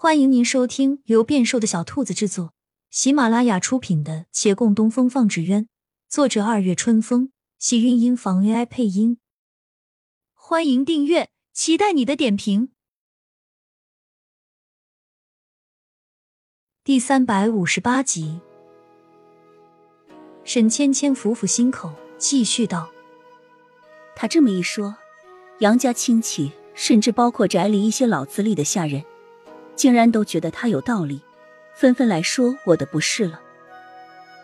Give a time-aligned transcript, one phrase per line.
[0.00, 2.54] 欢迎您收听由变瘦的小兔子制作、
[2.88, 5.64] 喜马拉雅出品的《且共东风放纸鸢》，
[6.08, 9.18] 作者二月春风，喜韵音房 AI 配音。
[10.34, 12.70] 欢迎订阅，期待你的点评。
[16.84, 18.40] 第三百五十八集，
[20.44, 22.88] 沈芊芊抚抚心口，继续道
[24.14, 24.94] ：“他这么一说，
[25.58, 29.04] 杨家亲戚，甚至包括宅里一些老资历的下人。”
[29.78, 31.22] 竟然都觉得他有道理，
[31.72, 33.40] 纷纷来说我的不是了。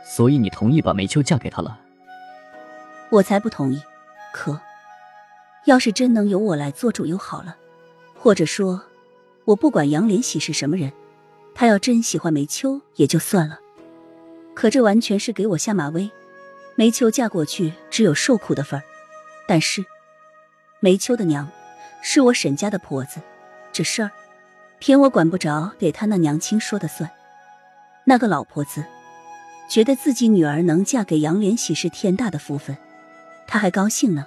[0.07, 1.77] 所以你同意把梅秋嫁给他了？
[3.11, 3.83] 我才不同意。
[4.33, 4.61] 可，
[5.65, 7.57] 要是真能由我来做主又好了。
[8.15, 8.81] 或者说，
[9.45, 10.93] 我不管杨连喜是什么人，
[11.53, 13.59] 他要真喜欢梅秋也就算了。
[14.55, 16.09] 可这完全是给我下马威。
[16.77, 18.85] 梅秋嫁过去只有受苦的份儿。
[19.49, 19.85] 但是，
[20.79, 21.51] 梅秋的娘
[22.03, 23.21] 是我沈家的婆子，
[23.73, 24.11] 这事儿。
[24.87, 27.11] 偏我管不着，给他那娘亲说的算。
[28.05, 28.85] 那个老婆子
[29.67, 32.77] 觉得自己女儿能嫁给杨连喜是天大的福分，
[33.47, 34.27] 她还高兴呢。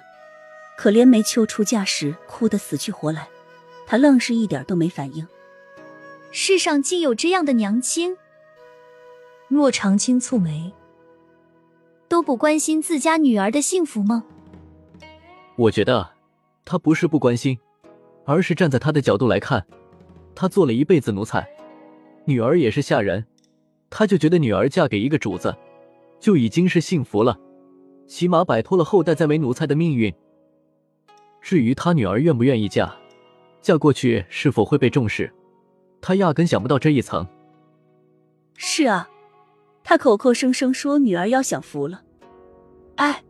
[0.76, 3.28] 可怜梅秋出嫁时哭得死去活来，
[3.86, 5.24] 她愣是一点都没反应。
[6.32, 8.16] 世上竟有这样的娘亲！
[9.46, 10.72] 若长青蹙眉，
[12.08, 14.24] 都不关心自家女儿的幸福吗？
[15.54, 16.10] 我觉得
[16.64, 17.60] 他不是不关心，
[18.24, 19.64] 而是站在他的角度来看。
[20.40, 21.50] 他做了一辈子奴才，
[22.24, 23.26] 女儿也是下人，
[23.90, 25.52] 他就觉得女儿嫁给一个主子，
[26.20, 27.36] 就已经是幸福了，
[28.06, 30.14] 起码摆脱了后代再为奴才的命运。
[31.42, 32.94] 至于他女儿愿不愿意嫁，
[33.60, 35.28] 嫁过去是否会被重视，
[36.00, 37.26] 他压根想不到这一层。
[38.54, 39.10] 是啊，
[39.82, 42.02] 他口口声声说女儿要享福了，
[42.94, 43.24] 哎，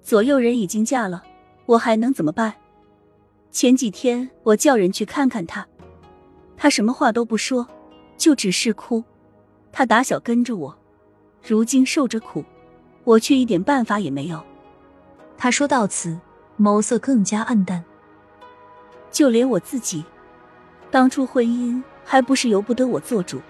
[0.00, 1.22] 左右人已经嫁了，
[1.66, 2.54] 我还能怎么办？
[3.50, 5.68] 前几天我叫人去看看他。
[6.58, 7.66] 他什么话都不说，
[8.16, 9.02] 就只是哭。
[9.70, 10.76] 他打小跟着我，
[11.46, 12.44] 如今受着苦，
[13.04, 14.42] 我却一点办法也没有。
[15.36, 16.18] 他说到此，
[16.58, 17.84] 眸色更加暗淡。
[19.12, 20.04] 就连我自己，
[20.90, 23.40] 当初婚姻还不是由不得我做主。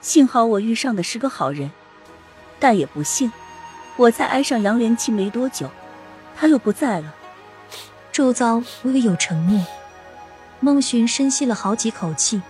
[0.00, 1.70] 幸好我遇上的是个好人，
[2.60, 3.32] 但也不幸，
[3.96, 5.68] 我才爱上杨连七没多久，
[6.36, 7.12] 他又不在了。
[8.12, 9.60] 周遭微有沉默。
[10.64, 12.40] 孟寻深吸了好几口气，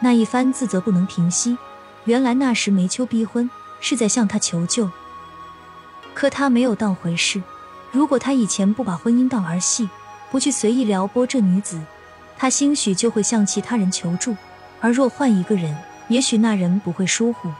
[0.00, 1.56] 那一番自责不能平息。
[2.04, 3.50] 原来那时梅秋逼婚
[3.80, 4.90] 是在向他求救，
[6.12, 7.42] 可他没有当回事。
[7.90, 9.88] 如果他以前不把婚姻当儿戏，
[10.30, 11.80] 不去随意撩拨这女子，
[12.36, 14.36] 他兴许就会向其他人求助。
[14.82, 15.74] 而若换一个人，
[16.08, 17.50] 也许那人不会疏忽。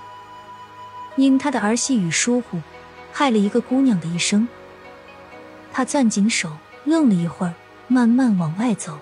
[1.17, 2.61] 因他的儿戏与疏忽，
[3.13, 4.47] 害了一个姑娘的一生。
[5.73, 6.51] 他攥紧手，
[6.85, 7.55] 愣了一会儿，
[7.89, 8.99] 慢慢往外走。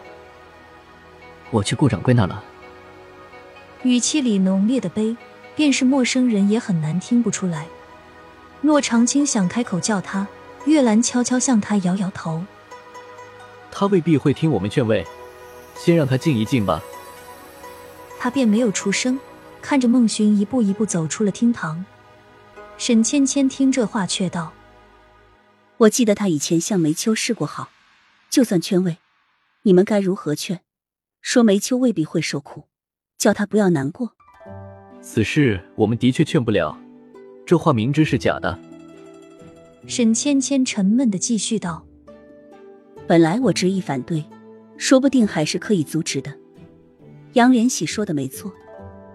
[1.50, 2.43] 我去顾掌柜那了。
[3.83, 5.16] 语气里浓烈的悲，
[5.56, 7.66] 便是陌生人也很难听不出来。
[8.62, 10.27] 洛长青想开口叫他，
[10.66, 12.44] 月兰悄悄向他摇摇头。
[13.71, 15.06] 他未必会听我们劝慰，
[15.75, 16.83] 先让他静一静吧。
[18.19, 19.19] 他便没有出声，
[19.62, 21.83] 看着孟寻一步一步走出了厅堂。
[22.77, 24.53] 沈芊芊听这话却道
[25.78, 27.71] ：“我记得他以前向梅秋示过好，
[28.28, 28.99] 就算劝慰，
[29.62, 30.60] 你们该如何劝？”
[31.21, 32.65] 说梅秋未必会受苦，
[33.19, 34.13] 叫他不要难过。
[35.01, 36.79] 此事我们的确劝不了，
[37.47, 38.59] 这话明知是假的。
[39.87, 41.87] 沈芊芊沉闷的继续道
[43.09, 44.25] ：“本来我执意反对，
[44.77, 46.33] 说不定还是可以阻止的。
[47.35, 48.53] 杨连喜说的没错，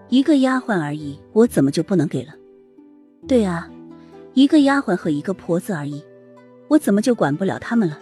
[0.08, 2.32] 一个丫鬟而已，我怎么就不能给了？
[3.28, 3.70] 对啊，
[4.34, 6.02] 一个丫鬟和一个婆子而已，
[6.68, 7.98] 我怎么就管不了他们了？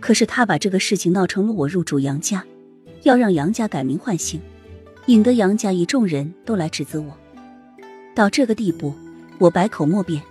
[0.00, 2.44] 可是他把这个事情闹成了我入主杨家。”
[3.02, 4.40] 要让杨家改名换姓，
[5.06, 7.16] 引得杨家一众人都来指责我。
[8.14, 8.92] 到这个地步，
[9.38, 10.22] 我百口莫辩，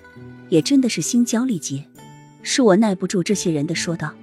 [0.50, 1.85] 也真的是心焦力竭。
[2.44, 4.13] 是我耐不住这些人的说道。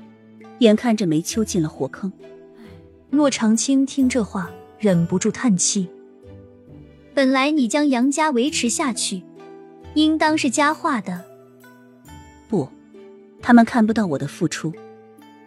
[0.61, 2.13] 眼看着梅秋进了火坑，
[3.11, 5.89] 洛长青听这话，忍不住叹气。
[7.13, 9.23] 本来你将杨家维持下去，
[9.95, 11.23] 应当是佳话的。
[12.49, 12.69] 不，
[13.43, 14.73] 他们看不到我的付出，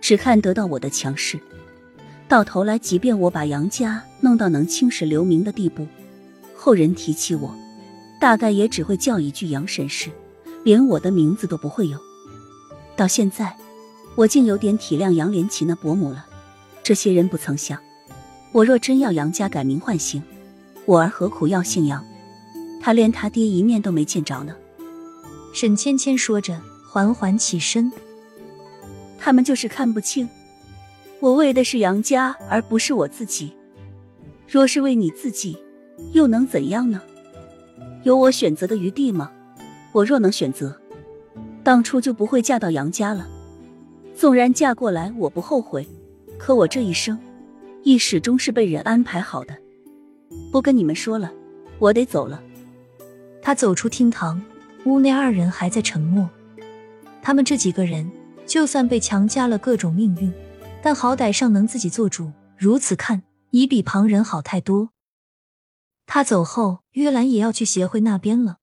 [0.02, 1.40] 只看得到我的强势。
[2.28, 5.88] 到头来，即便我把杨家弄到能青史留名的地步，
[6.56, 7.56] 后人提起我，
[8.20, 10.10] 大概也只会叫一句杨沈氏，
[10.64, 11.98] 连我的名字都不会有。
[12.98, 13.56] 到现在，
[14.16, 16.26] 我竟有点体谅杨连奇那伯母了。
[16.84, 17.80] 这些人不曾想，
[18.52, 20.22] 我若真要杨家改名换姓，
[20.86, 22.04] 我儿何苦要姓杨？
[22.82, 24.54] 他连他爹一面都没见着呢。
[25.54, 26.60] 沈芊芊说着，
[26.90, 27.90] 缓缓起身。
[29.18, 30.28] 他们就是看不清。
[31.20, 33.52] 我为的是杨家，而不是我自己。
[34.48, 35.58] 若是为你自己，
[36.14, 37.02] 又能怎样呢？
[38.04, 39.32] 有我选择的余地吗？
[39.94, 40.80] 我若能选择，
[41.64, 43.28] 当初就不会嫁到杨家了。
[44.16, 45.88] 纵然嫁过来，我不后悔。
[46.38, 47.18] 可我这一生，
[47.82, 49.58] 亦始终是被人安排好的。
[50.52, 51.32] 不跟你们说了，
[51.80, 52.42] 我得走了。
[53.42, 54.40] 他走出厅堂，
[54.86, 56.30] 屋内二人还在沉默。
[57.24, 58.10] 他们这几个人，
[58.46, 60.32] 就算被强加了各种命运，
[60.82, 62.32] 但好歹尚能自己做主。
[62.58, 64.90] 如此看，已比旁人好太多。
[66.06, 68.58] 他走后，约兰也要去协会那边了。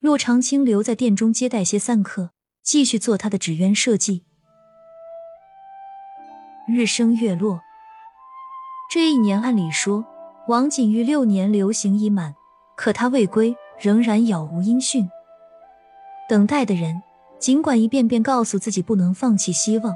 [0.00, 2.30] 洛长青留在店中接待些散客，
[2.62, 4.24] 继续做他的纸鸢设计。
[6.68, 7.60] 日升月落，
[8.90, 10.04] 这一年按理说
[10.48, 12.34] 王景玉六年流行已满，
[12.76, 15.10] 可他未归，仍然杳无音讯。
[16.28, 17.02] 等待的人
[17.38, 19.94] 尽管一遍遍告诉自己不能放弃希望，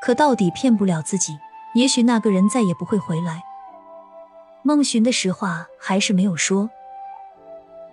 [0.00, 1.38] 可到底骗不了自己。
[1.74, 3.42] 也许那个人再也不会回来。
[4.62, 6.68] 孟寻的实话还是没有说，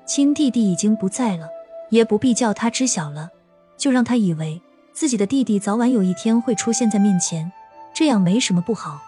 [0.06, 1.48] 亲弟弟已经不在了，
[1.90, 3.30] 也不必叫他知晓了，
[3.78, 4.60] 就让他以为
[4.94, 7.52] 自己的弟弟早晚有一天会出现在面前。
[7.94, 9.00] 这样没什么不好。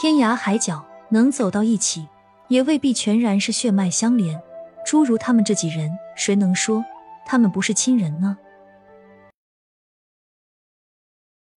[0.00, 2.08] 天涯海角能走到一起，
[2.48, 4.40] 也未必全然是血脉相连。
[4.84, 6.84] 诸如他们这几人，谁能说
[7.24, 8.36] 他们不是亲人呢？